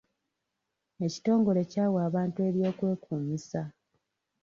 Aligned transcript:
Ekitongole 1.05 1.61
kyawa 1.71 1.99
abantu 2.07 2.37
eby'okwekuumisa. 2.47 3.61